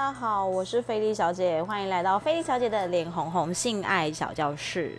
[0.00, 4.94] 大家好，我是菲利小姐，欢迎来到菲利小姐的脸红红性爱小教室。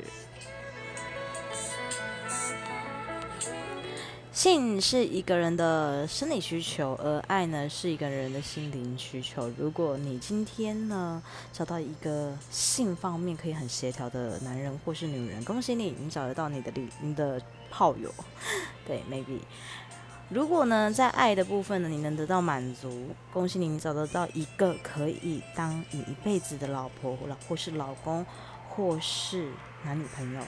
[4.31, 9.51] 性是一个人的生理需求，而爱呢是一个人的心灵需求。
[9.58, 17.41] 如果你今天呢找到一个性方面可以很协调的男人或是女人，恭喜你，你找得到你的你你的
[17.72, 18.13] 炮友。
[18.86, 19.40] 对，maybe。
[20.34, 28.26] 如果呢在爱的部分呢你能得到满足，恭喜你，你找得到一个可以当你一辈子的老婆或或是老公
[28.70, 29.52] 或是
[29.84, 30.41] 男女朋友。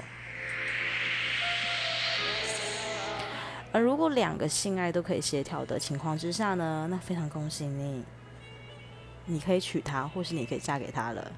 [3.74, 8.06] 而如果两个性爱都可以协调的情况之下呢，那非常恭喜你，
[9.26, 11.30] 你可以娶她，或是你可以嫁给他了。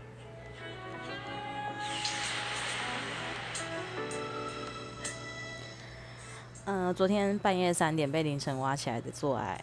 [6.66, 9.60] 嗯，昨天半夜三点被凌晨挖起来的做爱，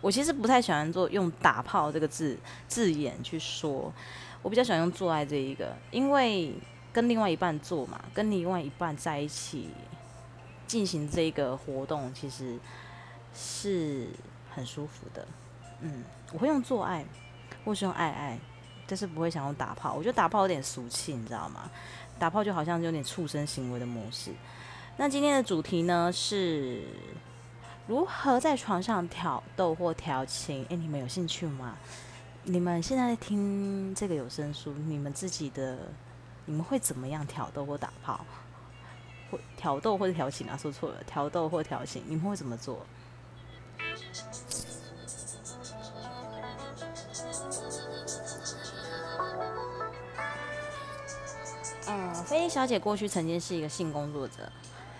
[0.00, 3.92] 我其实不太喜欢做用打炮这个字字眼去说，
[4.42, 6.54] 我比较喜欢用做爱这一个，因为
[6.92, 9.68] 跟另外一半做嘛，跟另外一半在一起。
[10.66, 12.58] 进行这个活动其实
[13.34, 14.08] 是
[14.50, 15.24] 很舒服的，
[15.80, 17.04] 嗯，我会用做爱，
[17.64, 18.38] 或是用爱爱，
[18.86, 19.92] 但是不会想用打炮。
[19.92, 21.70] 我觉得打炮有点俗气，你知道吗？
[22.18, 24.32] 打炮就好像有点畜生行为的模式。
[24.96, 26.84] 那今天的主题呢是
[27.86, 30.64] 如何在床上挑逗或调情？
[30.68, 31.76] 诶，你们有兴趣吗？
[32.44, 35.78] 你们现在听这个有声书，你们自己的
[36.46, 38.24] 你们会怎么样挑逗或打炮？
[39.30, 42.86] 或挑逗或者调情啊，说错了，挑逗或调情，你们会怎么做？
[51.86, 54.50] 嗯，菲小姐过去曾经是一个性工作者，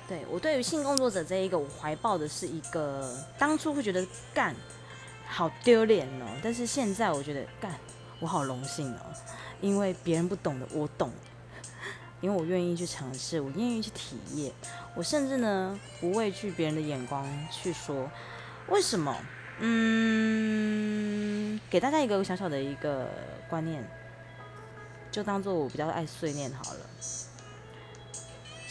[0.09, 4.55] 对我对于性工作者这一个，我怀抱的是一个当初会觉得干
[5.27, 7.75] 好丢脸哦，但是现在我觉得干
[8.20, 9.01] 我好荣幸哦，
[9.61, 11.11] 因为别人不懂的我懂。
[12.20, 14.51] 因为我愿意去尝试，我愿意去体验，
[14.95, 18.11] 我甚至呢不畏惧别人的眼光去说
[18.69, 19.14] 为什么？
[19.59, 20.81] 嗯，
[21.69, 23.11] 给大家一个小小的一个
[23.47, 23.87] 观念，
[25.11, 26.81] 就当做我比较爱碎念好了。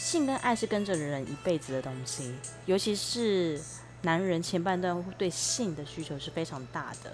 [0.04, 2.34] 性跟爱是跟着人一辈子的东西，
[2.66, 3.58] 尤其是
[4.02, 7.10] 男人前半段对性的需求是非常大的。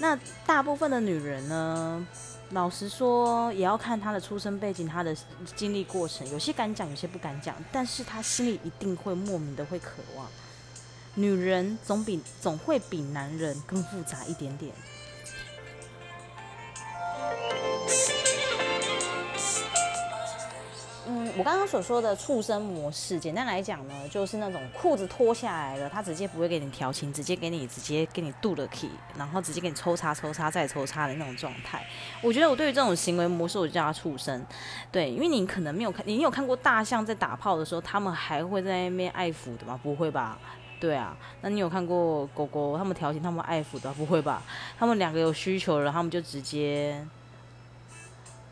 [0.00, 2.04] 那大部分的女人呢？
[2.50, 5.16] 老实说，也要看她的出生背景、她的
[5.54, 6.28] 经历过程。
[6.32, 10.26] 有些敢讲，有些不敢讲，但是她心里一定会莫名的会渴望。
[11.14, 14.74] 女人总比总会比男人更复杂一点点。
[21.38, 28.88] 我刚刚所说的畜生模式，简单来讲呢，就是那种裤子脱下来了，他直接不会给你调情，直接给你直接给你渡了 key，
[29.18, 31.84] 然后直接给你抽插抽插再抽插的那种状态。
[32.22, 34.42] 我觉得我对于这种行为模式，我就叫他畜生。
[34.90, 39.78] 对，因为你可能没有看，你有看过大象在打炮的时候，他们还会在那边爱抚的吗？
[39.82, 40.38] 不会吧？
[40.80, 43.92] 对啊，那你有看过狗狗他们调情，他们爱抚的？
[43.92, 44.42] 不会吧？
[44.78, 47.06] 他们两个有需求了，他们就直接。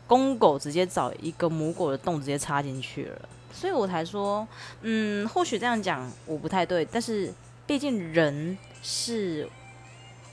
[0.07, 3.21] 公狗直接找一个母狗的洞直接插进去了，
[3.51, 4.47] 所以我才说，
[4.81, 7.33] 嗯，或许这样讲我不太对，但是
[7.65, 9.49] 毕竟人是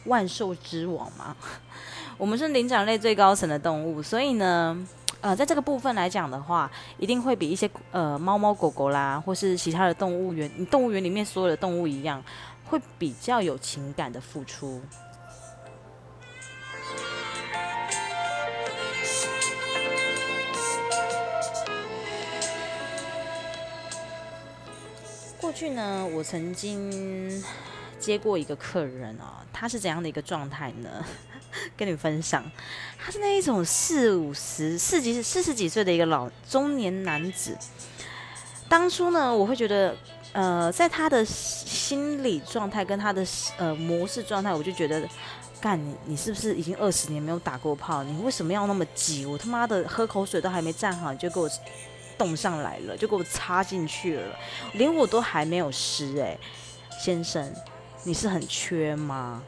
[0.05, 1.35] 万兽之王嘛，
[2.19, 4.87] 我们是灵长类最高层的动物，所以呢，
[5.23, 12.23] 呃，在这个部分来讲的话，一定会比一些呃猫猫狗狗啦，或是其他的动物园，动物园里面所有的动物一样，
[12.67, 14.83] 会比较有情感的付出。
[25.63, 27.41] 去呢，我曾经
[28.01, 30.91] 接过一个客人哦，他是怎样的一个状态呢？
[31.79, 32.45] 跟你分享，
[32.99, 37.57] 他是那一种四五十、四几、四十几岁的一个老中年男子。
[38.69, 39.95] 当初呢，我会觉得，
[40.33, 43.25] 呃，在他的心理状态跟他的
[43.57, 45.09] 呃模式状态，我就觉得，
[45.61, 48.03] 干你，你是不是已经二十年没有打过炮？
[48.03, 49.25] 你为什么要那么急？
[49.25, 51.49] 我他妈的喝口水都还没站好，你就给我。
[52.19, 54.39] 冻上来了，就给我插进去了，
[54.75, 56.37] 连我都还没有湿哎，
[57.01, 57.53] 先生，
[58.05, 59.43] 你是很缺吗？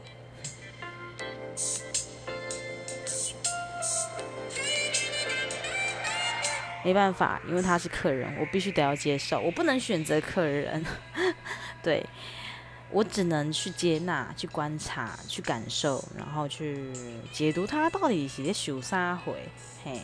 [6.83, 10.85] 没办法，因为他是客人，我必须得要接受，我不能选择客人，
[11.81, 12.05] 对
[12.91, 16.93] 我只能去接纳、去观察、去感受，然后去
[17.33, 19.33] 解读他到底是在修啥回，
[19.83, 19.99] 嘿。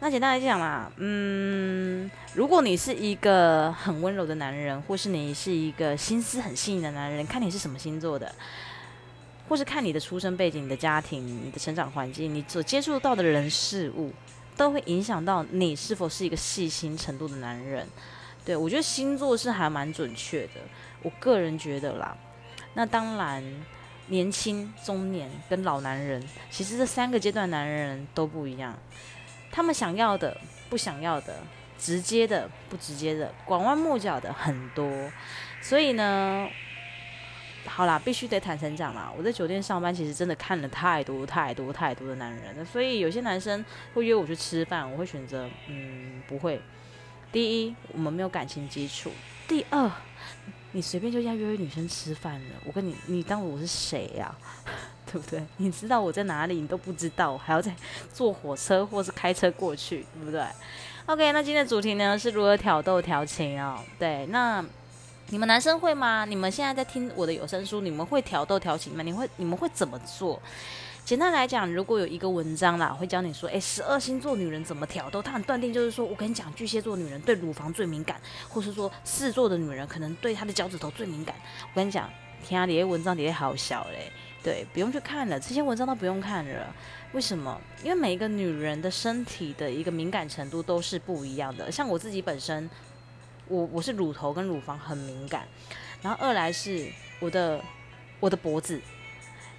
[0.00, 8.32] 那简单来讲啦，嗯，如果你是一个很温柔的男人，或是你是一个心思很细腻的男人，看你是什么星座的，
[9.48, 14.12] 或是看你的出生背景、你的家庭、你的成长环境、你所接触到的人事物，
[14.56, 17.84] 都会影响到你是否是一个细心程度的男人。
[18.44, 20.60] 对我觉得星座是还蛮准确的，
[21.02, 22.16] 我个人觉得啦。
[22.74, 23.42] 那当然，
[24.06, 28.78] 年轻、中年跟老男人，其实这三个阶段男人都不一样，
[29.50, 30.36] 他们想要的、
[30.70, 31.40] 不想要的、
[31.78, 35.10] 直接的、不直接的、拐弯抹角的很多，
[35.60, 36.48] 所以呢。
[37.66, 39.12] 好啦，必须得坦诚讲啦。
[39.14, 42.64] 我在酒店上班，其实真的看了太多太多太多的男人了。
[42.64, 43.62] 所以有些男生
[43.92, 46.58] 会约我去吃饭，我会选择嗯不会。
[47.30, 49.10] 第一，我们没有感情基础；
[49.46, 49.90] 第二，
[50.72, 54.34] 你随便就要约女生吃饭了，我跟你，你当我是谁呀？
[55.12, 55.42] 对不对？
[55.56, 57.74] 你知道我在哪里，你都不知道，还要再
[58.12, 60.42] 坐火车或是开车过去，对不对
[61.06, 63.82] ？OK，那今天的主题呢是如何挑逗调情啊？
[63.98, 64.64] 对，那。
[65.30, 66.24] 你们男生会吗？
[66.24, 69.02] 你们现在在听我的有声书，你们会挑逗调情吗？
[69.02, 70.40] 你会你们会怎么做？
[71.04, 75.20] 简单来讲，如果有一个文章啦，会教你说，诶，十二星座女人怎么挑逗？
[75.20, 78.18] 他很断定就是说，我跟你讲，巨蟹座女人对乳房最敏感，
[78.48, 81.36] 或是说狮子座的女人可能对她的脚趾头最敏感。
[81.60, 82.08] 我跟你讲，
[82.42, 84.10] 天啊，这些文章底下好小嘞，
[84.48, 86.74] 对，不用去看了，这些文章都不用看了。
[87.12, 87.60] 为什么？
[87.82, 91.70] 因为每一个女人的身体的一个敏感程度都是不一样的。
[91.70, 92.68] 像我自己本身。
[93.50, 95.48] 我我是乳头跟乳房很敏感，
[96.02, 96.86] 然后二来是
[97.18, 97.58] 我的
[98.20, 98.78] 我的脖子，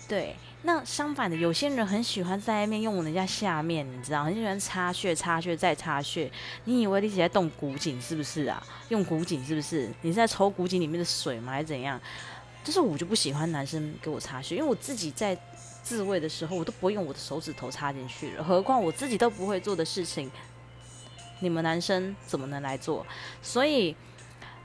[0.08, 6.32] 对，那相反的，有些人很喜欢在外面用人家下面，你知道，很喜欢插穴、插穴再插穴。
[6.66, 8.64] 你以为你在动骨颈是不是啊？
[8.90, 9.90] 用骨颈是不是？
[10.04, 11.54] 你是在抽骨颈里面的水吗？
[11.54, 12.00] 还是怎样？
[12.64, 15.38] 就是我就不喜欢男生给我插穴，因为我自己在
[15.82, 20.30] 自慰的时候，我都不会用我的手指头插进去了，何况我自己都不会做的事情。
[21.40, 23.06] 你们男生怎么能来做？
[23.42, 23.96] 所以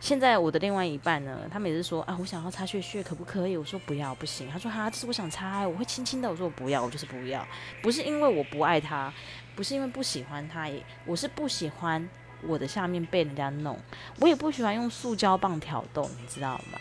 [0.00, 3.56] 现在我的另外一半呢，他每次说啊，我想要擦血血，可不可以？
[3.56, 4.50] 我说不要，不行。
[4.50, 6.28] 他说哈，这是我想擦，我会轻轻的。
[6.28, 7.46] 我说我不要，我就是不要。
[7.80, 9.14] 不是因为我不爱他，
[9.54, 10.68] 不是因为不喜欢他，
[11.06, 12.06] 我是不喜欢
[12.42, 13.78] 我的下面被人家弄。
[14.18, 16.80] 我也不喜欢用塑胶棒挑逗，你知道吗？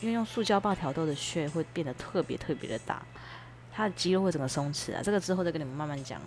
[0.00, 3.02] 因为用塑胶棒挑逗的穴会变得特别特别的大，
[3.72, 5.00] 他的肌肉会整个松弛啊。
[5.02, 6.20] 这个之后再跟你们慢慢讲。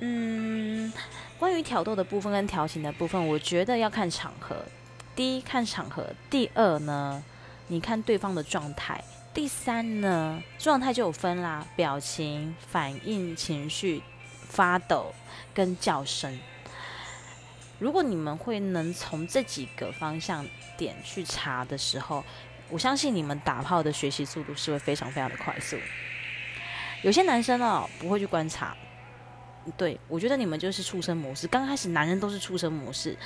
[0.00, 0.92] 嗯，
[1.38, 4.56] 关于挑逗的部分跟调情的部分，我觉得要看场合。
[5.14, 7.22] 第一，看场合；第二呢，
[7.68, 8.96] 你看对方的状态；
[9.32, 14.02] 第三呢，状态就有分啦，表情、反应、情绪、
[14.48, 15.14] 发抖
[15.54, 16.36] 跟叫声。
[17.82, 20.46] 如果你们会能从这几个方向
[20.76, 22.22] 点去查的时候，
[22.70, 25.76] 我相信你们打炮的学习速度是会非常非常的快速。
[27.02, 28.76] 有些男生哦，不会去观察。
[29.76, 31.48] 对，我觉得你们就是畜生模式。
[31.48, 33.16] 刚开始男人都是畜生模式，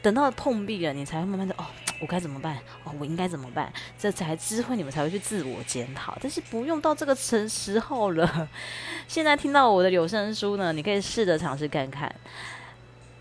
[0.00, 1.66] 等到碰壁了，你才会慢慢的哦，
[2.00, 2.56] 我该怎么办？
[2.84, 3.70] 哦，我应该怎么办？
[3.98, 6.16] 这才知会你们才会去自我检讨。
[6.22, 8.48] 但是不用到这个时时候了。
[9.06, 12.14] 现在听到我的有声书呢，你可以试着尝试看看。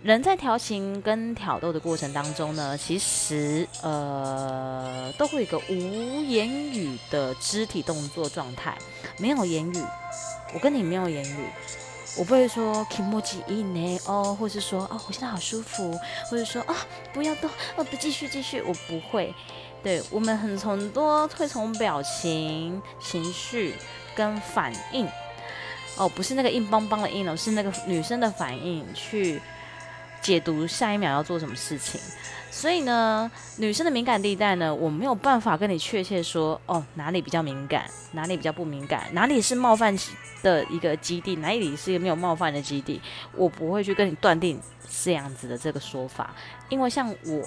[0.06, 8.78] 人在调情跟挑逗的过程当中呢，其实呃都会有个无言语的肢体动作状态，
[9.18, 9.84] 没有言语，
[10.54, 11.48] 我跟你没有言语。
[12.20, 16.76] 我不会说 “kimoji in 哦，或是说哦，我现在好舒服，或者说啊，
[17.12, 19.34] 不要动哦，不继续继续，我不会。
[19.82, 23.74] 对我们很从多会从表情、情绪
[24.16, 25.08] 跟反应
[25.98, 29.42] 哦，不是那个硬邦邦的硬哦，是那个女生的反应去
[30.26, 32.02] 解读下一秒要做什么事情。
[32.50, 39.96] 所以呢，女生的敏感地带呢，我没有办法跟你确切说哦，哪里比较敏感，哪里比较不敏感，哪里是冒犯
[40.42, 43.00] 的一个基地，哪里是一个没有冒犯的基地，
[43.34, 46.34] 我不会去跟你断定这样子的这个说法，
[46.70, 47.42] 因为像我。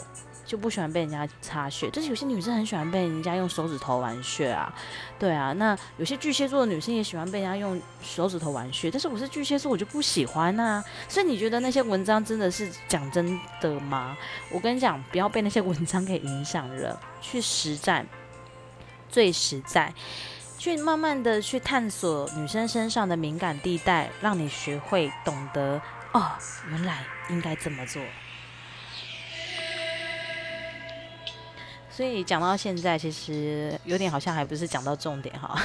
[0.49, 4.75] 就不喜欢被人家擦血，就是有些女生很喜欢被人家用手指头玩血啊，
[5.19, 10.83] 对啊，那有些巨蟹座的女生也喜欢被人家用手指头玩血，但是我是巨蟹座，我就不喜欢呐。
[11.07, 14.17] 所以你觉得那些文章真的是讲真的吗？
[14.51, 18.07] 我跟你讲，不要被那些文章给影响了，去实战
[19.11, 19.93] 最实在，
[20.57, 25.79] 去慢慢的去探索女生身上的敏感地带，让你学会懂得
[26.13, 26.39] 哦，
[26.71, 28.03] 原来应该这么做。
[31.99, 35.61] 所以讲到现在，其实有点好像还不是讲到重点哈。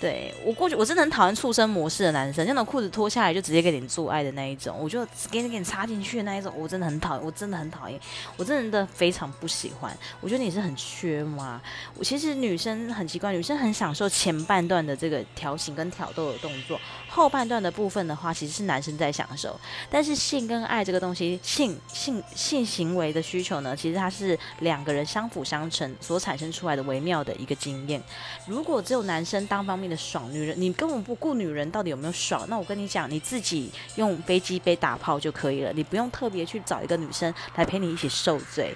[0.00, 8.00] 对我过去我真的很讨厌畜生模式的男生，那种裤子脱下来就直接给你做爱的那一种，我就给你给你插进去的那一种，我真的很讨厌，我真的很讨厌，
[8.38, 9.94] 我真的非常不喜欢。
[10.22, 11.60] 我觉得你是很缺吗？
[11.94, 19.60] 我其实女生很奇怪，女生很享受前半段的这个调情跟挑逗的动作，后半段的部分的话，其实是男生在享受。
[19.90, 28.00] 但是性跟爱这个东西，性性性行为的需求呢，其实它是两个人相辅相成所产生出来的微妙的一个经验。
[28.46, 38.72] 如果只有男生单方面的爽，女人你根本不顾女人到底有没有爽，那我跟你讲，你自己用飞机杯打炮就可以了，你不用特别去找一个女生来陪你一起受罪。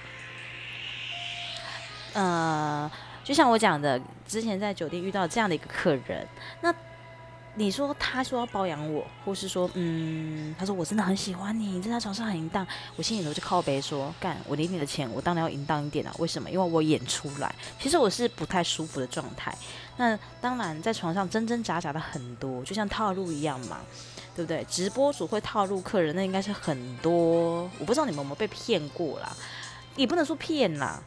[2.14, 2.90] 呃，
[3.22, 6.26] 就像我讲的，之前在酒店遇到这样的一个客人，
[6.60, 6.74] 那。
[7.56, 16.12] 你说他说要包养我，或是说，嗯，他说我真的很喜欢你，在他床上很淫荡，我心里头就靠背说，干，我领你的钱，我当然要淫荡一点啊。
[16.18, 16.50] 为什么？
[16.50, 19.56] 因为我演出来，其实我是不太舒服的状态。
[19.96, 23.78] 那当然，在床上真真假假的很多，就像套路一样嘛，
[24.34, 24.66] 对不对？
[24.68, 27.70] 直播主会套路客人，那应该是很多。
[27.78, 29.32] 我不知道你们有没有被骗过啦，
[29.94, 31.00] 也不能说骗啦。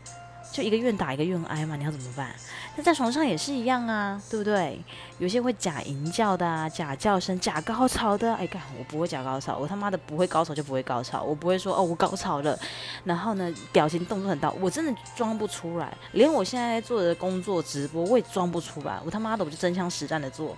[0.57, 2.33] 就一个愿打一个愿挨嘛，你要怎么办？
[2.75, 4.79] 那在床上也是一样啊，对不对？
[5.19, 8.33] 有些会假淫叫的啊，假叫声、假高潮的。
[8.33, 12.57] 哎，干，我不会假高潮，我他妈的不会高潮就不会高潮，我不会说哦我高潮了，
[13.03, 15.95] 然后呢表情动作很大，我真的装不出来。
[16.13, 20.57] 连我现在做的工作直播我也装不出来，我他妈的我就真枪实弹的做。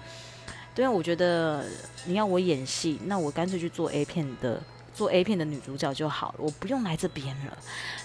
[0.74, 1.65] 对啊，我觉得
[2.06, 4.62] 你要我演戏，那我干脆去做 A 片的。
[5.00, 7.58] 做 A 片的女主角就好了，我不用来这边了，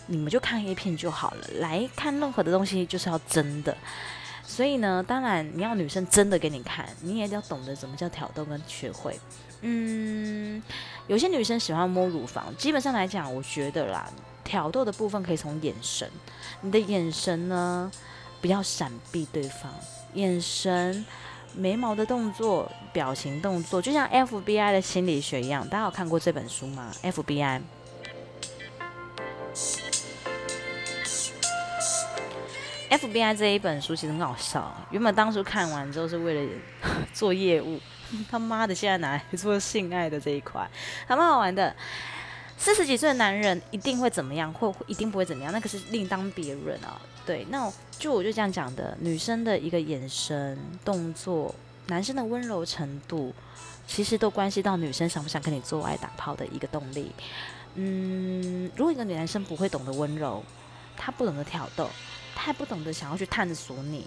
[0.07, 1.49] 你们就看 A 片就好了。
[1.59, 3.77] 来看任何的东西就是要真的，
[4.45, 9.19] 所以呢，当然你要女生真的给你看，你也要懂得怎么叫挑逗跟学会。
[9.63, 10.63] 嗯，
[11.09, 14.09] 有些女生喜欢摸乳房，基本上来讲，我觉得啦，
[14.45, 16.09] 挑逗的部分可以从眼神，
[16.61, 17.91] 你的眼神呢，
[18.41, 19.73] 不要闪避对方，
[20.13, 21.05] 眼神。
[21.57, 25.67] 眉毛的动作、表情动作，就像 FBI 的心理学一样。
[25.69, 27.63] 大家有看过这本书吗？FBI，FBI
[33.37, 34.75] 这一本书其实很好笑。
[34.91, 36.53] 原本当初看完之后是为了
[37.13, 37.81] 做业务，
[38.31, 40.69] 他妈的现在拿来做性爱的这一块，
[41.07, 41.75] 还蛮好玩的。
[42.65, 46.99] 四十几岁的男人一定会怎么样，或一定不会怎么样，那个是另当别论啊。
[47.27, 51.55] 对，那就我就这样讲的，女生的一个眼神、动作，
[51.89, 53.35] 男生的温柔程度，
[53.87, 57.13] 其实都关系到女生想不想跟你做爱打炮的一个动力。
[57.75, 60.43] 嗯，如果一个女男生不会懂得温柔，
[60.97, 61.91] 他不懂得挑逗，
[62.35, 64.07] 他不懂得想要去探索你，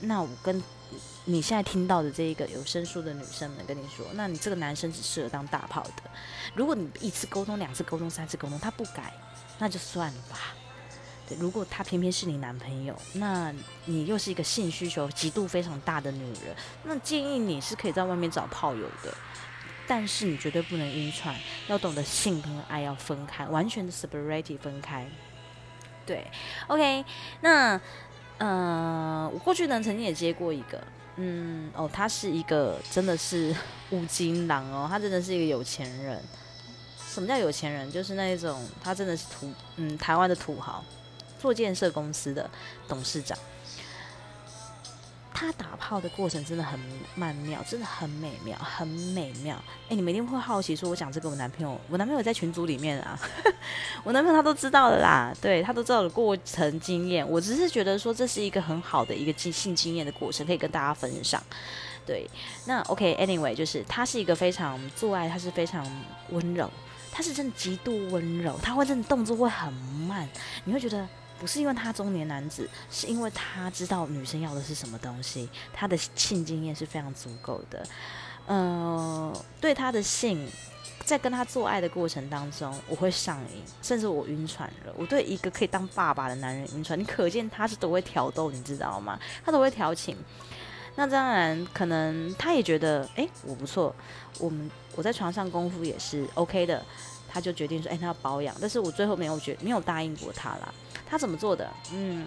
[0.00, 0.62] 那我跟。
[1.24, 6.02] 你现在听到的这一个有声书的女生们跟你说，那你这个男生只适合当大炮的。
[6.54, 9.12] 如果你一次沟通、两次沟通、三次沟通，他不改，
[9.58, 10.54] 那就算了吧。
[11.28, 13.52] 对，如果他偏偏是你男朋友，那
[13.86, 19.12] 你又是一个性需求极度非常大的女人，那建议你是可以在外面找炮友的，
[19.88, 21.34] 但是你绝对不能晕船，
[21.66, 25.04] 要懂得性跟爱要分开，完全的 separate 分开。
[26.06, 26.24] 对
[26.68, 27.04] ，OK，
[27.40, 27.80] 那。
[28.38, 30.82] 嗯，我过去呢曾经也接过一个，
[31.16, 33.54] 嗯，哦，他是一个真的是
[33.90, 36.22] 五金郎哦，他真的是一个有钱人。
[37.08, 37.90] 什么叫有钱人？
[37.90, 40.84] 就是那一种，他真的是土，嗯，台湾的土豪，
[41.38, 42.48] 做建设公司的
[42.86, 43.38] 董事长。
[45.38, 46.80] 他打炮的过程真的很
[47.14, 49.54] 曼妙，真的很美妙，很美妙。
[49.90, 53.20] 哎，你们一定会好奇，说我讲这个我男朋友，我男朋友在群组里面啊，
[54.02, 57.28] 我男朋友他都知道的啦，对他都知道的过程经验。
[57.28, 61.42] 我只是觉得说这是一个很好的一个性经验的过程，可以跟大家分享。
[62.06, 62.26] 对，
[62.64, 65.86] 那 OK，Anyway，就是他是一个非常做爱，他是非常
[66.30, 66.70] 温柔，
[67.12, 69.70] 他是真的极度温柔，他会真的动作会很
[70.08, 70.26] 慢，
[70.64, 71.06] 你会觉得。
[71.38, 77.86] 不是因为他中年男子，是因为他知道女生要的是什么东西，他的性经验是非常足够的。
[78.46, 80.48] 呃，对他的性，
[81.04, 84.92] 在跟他做爱的过程当中，我会上瘾，甚至我晕船了。
[84.96, 89.18] 我对一个可以当爸爸的男人晕船，你可见他是都会挑逗，你知道吗？
[89.44, 90.16] 他都会调情。
[90.94, 93.94] 那当然，可能他也觉得，哎，我不错，
[94.38, 96.82] 我们我在床上功夫也是 OK 的，
[97.28, 98.56] 他就决定说，哎，他要保养。
[98.58, 100.72] 但是我最后没有决，没有答应过他啦。
[101.08, 101.72] 他怎么做的？
[101.92, 102.26] 嗯，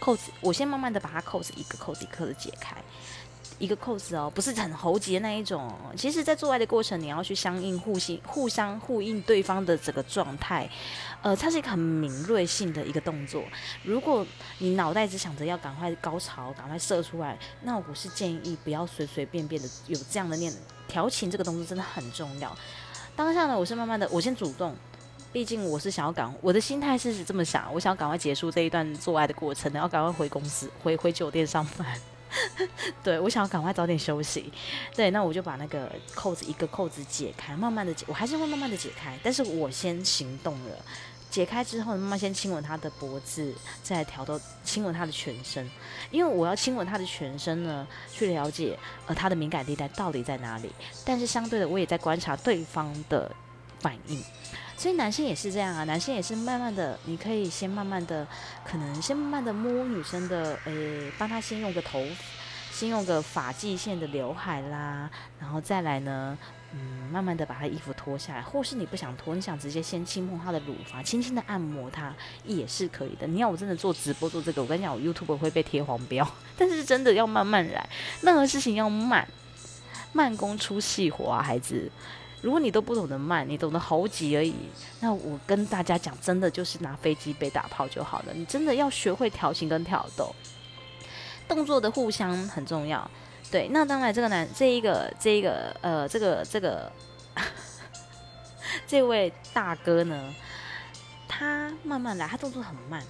[0.00, 2.76] 扣子，我先慢慢的把它扣子一个扣子一个的解开，
[3.58, 5.72] 一个扣子哦，不是很喉结那一种。
[5.96, 10.68] 其实，在做爱的过程，你要去相应、互信、互相呼应对方的这个状态，
[11.22, 13.42] 呃，它是一个很敏锐性的一个动作。
[13.82, 14.26] 如果
[14.58, 20.52] 你脑袋只想着要赶快高潮、赶快射出来，那我是建议不要随随便便的有这样的念
[20.88, 22.56] 调情，这个动作真的很重要。
[23.14, 24.76] 当下呢，我是慢慢的，我先主动。
[25.36, 31.86] 毕竟我是想要赶，我的心态是这么想，我想要赶快结束这一段做爱的过程，然后赶快回公司，回回酒店上班。
[33.04, 34.50] 对我想要赶快早点休息。
[34.94, 40.70] 对，那我就把那个扣子一个扣子解开，慢慢的解，我还是会慢慢的解开，但是我先行动了。
[41.28, 45.70] 解开之后，慢慢先亲吻他的脖子，再调到亲吻他的全身，
[46.10, 50.72] 因为我要亲吻他的全身呢，去了解呃他的敏感地带到底在哪里。
[51.04, 53.30] 但是相对的，我也在观察对方的
[53.86, 54.20] 反应。
[54.76, 58.26] 所以男生也是这样啊，男生也是慢慢的，你可以先慢慢的，
[58.64, 62.04] 可能先慢慢的摸女生的，诶，帮他先用个头，
[62.72, 65.08] 先用个发际线的刘海啦，
[65.40, 66.36] 然后再来呢，
[66.72, 72.14] 嗯，慢慢的把他衣服脱下来，或是你不想脱，你想直接先轻摸他的乳房，轻轻的按摩他
[72.44, 73.26] 也是可以的。
[73.26, 76.28] 你要我真的做直播做这个，我跟你讲，我 YouTube 会被贴黄标，
[76.58, 77.88] 但是真的要慢慢来，
[78.20, 79.26] 任何事情要慢，
[80.12, 81.90] 慢工出细活啊，孩子。
[82.46, 84.54] 如果你都不懂得慢，你懂得猴急而已，
[85.00, 88.26] 那我跟大家讲，真的就是拿飞机被打炮就好了。
[88.32, 90.32] 你真的要学会调情跟挑逗，
[91.48, 93.10] 动作的互相很重要。
[93.50, 96.92] 对，那当然这个男这一个这一个呃这个这个
[98.86, 100.32] 这位大哥呢，
[101.26, 103.02] 他慢慢来，他动作很慢。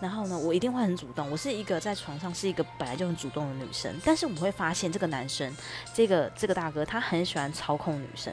[0.00, 1.28] 然后呢，我一定会很主动。
[1.28, 5.52] 我是一个在床上是一个本来就很主动的女生，但是我们会发现这个男生，
[5.92, 8.32] 这个这个大哥，他很喜欢操控女生，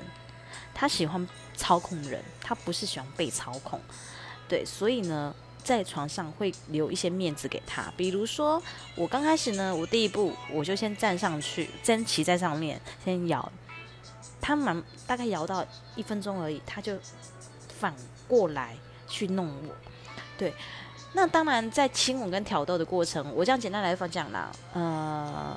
[0.76, 3.82] 他喜欢操控人，他不是喜欢被操控。
[4.48, 7.92] 对，所以呢，在床上会留一些面子给他。
[7.98, 8.62] 比如说，
[8.94, 13.52] 我刚开始呢，我第一步我就先站上去，先骑在上面，先摇。
[14.40, 16.96] 他蛮大概摇到一分钟而已，他就
[17.80, 17.96] 反
[18.28, 19.74] 过来去弄我。
[20.38, 20.54] 对。
[21.16, 25.56] 那当然，在亲吻跟挑逗的过程，我这样简单来讲啦，呃，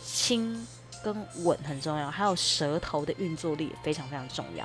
[0.00, 0.64] 亲
[1.02, 4.64] 跟吻很重要，还有舌头的运作力也非常非常重要。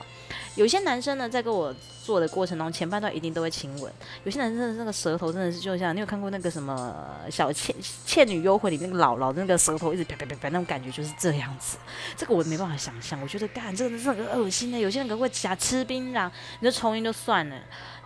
[0.55, 3.89] 有些男生呢，在跟我做的过程中，前半段一定都会亲吻；
[4.23, 7.75] 有些男生的那个舌头真的是就像你有看过那个什么《小倩
[8.05, 11.77] 倩女幽魂》里那个姥姥那个舌头一直啪啪啪啪那种感觉就是这样子。
[12.17, 14.79] 这个我没办法想象，我觉得干这个是很恶心的。
[14.79, 16.29] 有些人可能会夹吃槟榔，
[16.59, 17.55] 你就抽烟就算了。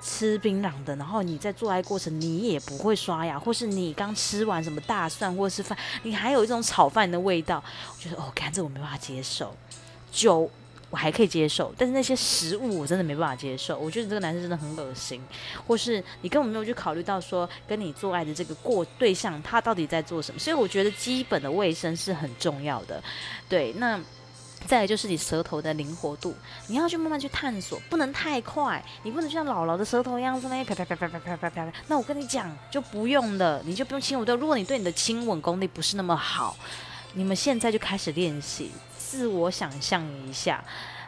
[0.02, 9.56] 吃槟榔的，然后你在做爱过程，你也不会刷牙，或是你刚吃完什么大蒜或是饭，你还有一种炒饭的味道，我觉得哦，看这我没办法接受。
[10.12, 10.52] 酒
[10.94, 13.75] 我还可以接受，但是那些食物我真的没办法接受。
[13.79, 15.20] 我觉得你这个男生真的很恶心，
[15.66, 23.03] 或是你根本没有去考虑到说跟你做爱的这个过对象他到底在做什么，所以我觉得基本的卫生是很重要的。
[23.50, 24.00] 对，那。
[24.66, 26.34] 再来就是你舌头的灵活度，
[26.68, 31.74] 你要去慢慢去探索，不能太快，你不能像姥姥的舌头一样在那啪啪啪啪啪啪啪啪。
[31.88, 34.25] 那我跟你讲，就不用了，你就不用亲吻。
[34.25, 36.56] 对，如果你对你的亲吻功力不是那么好，
[37.12, 38.72] 你们现在就开始练习，
[39.14, 40.64] 自我想象一下，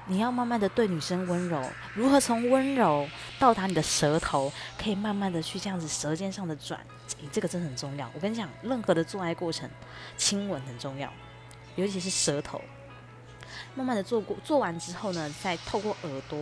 [0.05, 1.59] 你要慢慢的对女生温柔，
[1.95, 6.79] 如何从温柔到达你的舌头，可以慢慢的去这样子舌尖上的转，
[7.31, 8.07] 这个真的很重要。
[8.13, 9.67] 我跟你讲，任何的做爱过程，
[10.17, 11.11] 亲吻很重要，
[11.75, 12.61] 尤其是舌头。
[13.73, 16.37] 慢慢的做过，做完之后呢，再透过耳朵，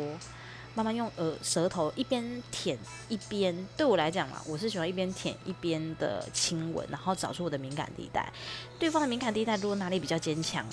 [0.75, 8.31] 慢慢用呃舌头一边舔一边，对我来讲嘛，我是喜欢一边舔一边的亲吻，然后找出我的敏感地带。
[8.79, 10.65] 对方的敏感地带如果哪里比较坚强，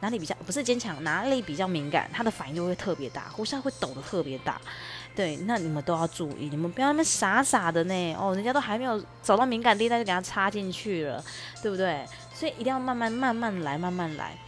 [0.00, 4.60] 哪里比较不是坚强，哪里比较敏感，他的反应就会特别大，呼吸会抖得特别大。
[5.16, 8.14] 对，那你们都要注意，你们不要那么傻傻的呢。
[8.14, 11.22] 哦，人家都还没有找到敏感地带就给他插进去了，
[11.60, 12.06] 对不对？
[12.32, 14.38] 所以一定要慢慢慢慢来，慢慢来。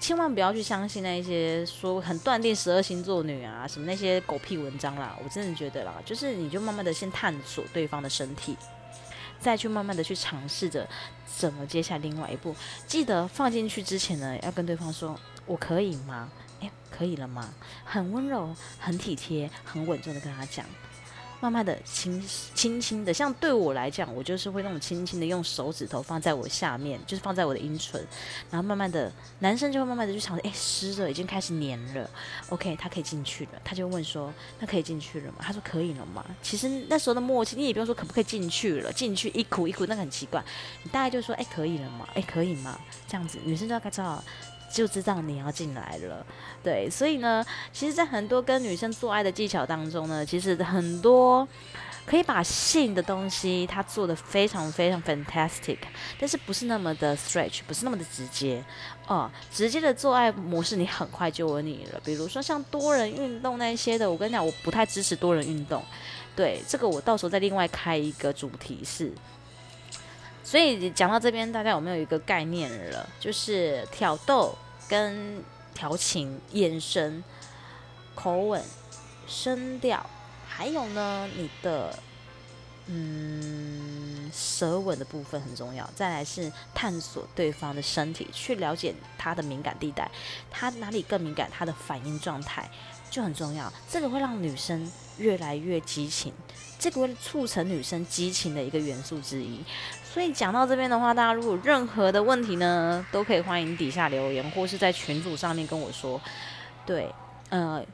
[0.00, 5.16] 千万不要去相信那一些说很断定十二星座女啊什么那些狗屁文章啦！
[5.22, 8.56] 我真的觉得啦，就是你就慢慢的先探索对方的身体，
[9.40, 10.86] 再去慢慢的去尝试着
[11.26, 12.54] 怎么接下另外一步。
[12.86, 16.30] 记得放进去之前呢，要跟对方说我可以吗？
[16.60, 17.54] 诶，可以了吗？
[17.84, 20.66] 很温柔、很体贴、很稳重的跟他讲。
[21.44, 28.02] 慢慢的轻轻轻的，像对我来讲，我就是会那种轻轻的用手指头放在我下面，就是放在我的阴唇，
[28.50, 32.08] 然后慢慢的，男生就会慢慢的去尝试，哎，湿了，已经开始黏了
[32.48, 35.40] ，OK，他可以进去了，他就问说，那可以进去了吗？
[35.40, 36.24] 他说可以了吗？
[36.42, 40.42] 其实那时候的默契，你也不用说可不可以进去了，进去一苦一苦，那个很奇怪，
[40.82, 42.08] 你大概就说，哎，可以了吗？
[42.14, 42.80] 哎，可以吗？
[43.06, 44.24] 这样子，女生就要该知道。
[44.74, 46.26] 就知道你要进来了，
[46.62, 51.46] 对，所以呢，其实，在很多跟女生做爱的技巧当中呢，其实很多
[52.04, 55.78] 可以把性的东西，它做的非常非常 fantastic，
[56.18, 58.62] 但是不是那么的 stretch，不是那么的直接
[59.06, 62.00] 哦，直接的做爱模式，你很快就有你了。
[62.04, 65.80] 比如说像多人运动那些的，我跟你讲，我不太支持多人运动，
[66.34, 69.12] 对，这个我到时候再另外开一个主题是。
[70.42, 73.08] 所以讲到这边，大家有没有一个概念了？
[73.20, 74.54] 就是挑逗。
[74.88, 75.42] 跟
[75.74, 77.22] 调情、眼神、
[78.14, 78.62] 口吻、
[79.26, 80.04] 声调，
[80.46, 81.98] 还有呢，你的
[82.86, 90.10] 嗯舌吻的部分很重要，再来是探索对方的身体，去了解他的敏感地带，
[90.50, 92.70] 他哪里更敏感，他的反应状态
[93.10, 93.72] 就很重要。
[93.88, 96.32] 这个会让女生越来越激情，
[96.78, 99.60] 这个会促成女生激情的一个元素之一。
[100.14, 106.20] 所以讲到这边的话，大家如果有任何的问题呢，都可以欢迎底下留言，或是在群组上面跟我说。
[106.86, 107.12] 对，
[107.48, 107.84] 呃，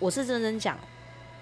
[0.00, 0.76] 我是认真讲。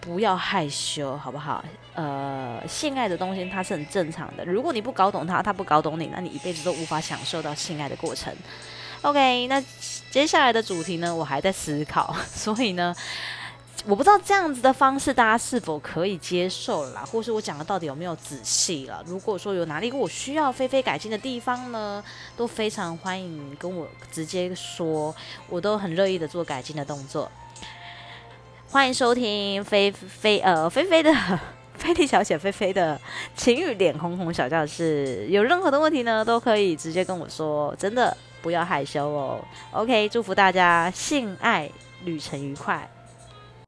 [0.00, 1.64] 不要害羞，好不好？
[1.94, 4.44] 呃，性爱的东西它是很正常的。
[4.44, 8.30] 如果你不搞懂它，它不搞懂你，那你一辈子都无法享受到性爱的过程。
[9.00, 9.62] OK，那
[10.10, 12.94] 接下来的主题呢，我还在思考，所以呢，
[13.86, 19.02] 我不知道这样子的方式大家是否可以接受啦，或是我讲的到底有没有仔细了？
[19.06, 22.04] 如果说有哪里我需要菲菲改进的地方呢，
[22.36, 25.14] 都非常欢迎跟我直接说，
[25.48, 27.30] 我都很乐意的做改进的动作。
[28.68, 31.10] 欢迎收听菲菲呃菲菲的
[31.74, 33.00] 菲利小姐菲菲的
[33.34, 35.26] 情侣脸红红小教室。
[35.30, 39.40] 有任何的问题呢，都可以直接跟我说，真的不要害羞哦。
[39.70, 41.70] OK，祝福大家性爱
[42.04, 42.86] 旅程愉快。